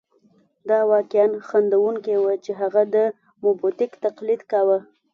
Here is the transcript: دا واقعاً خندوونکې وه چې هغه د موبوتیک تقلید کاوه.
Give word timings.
دا 0.69 0.79
واقعاً 0.91 1.27
خندوونکې 1.47 2.15
وه 2.23 2.33
چې 2.45 2.51
هغه 2.61 2.81
د 2.95 2.97
موبوتیک 3.43 3.91
تقلید 4.05 4.41
کاوه. 4.51 4.77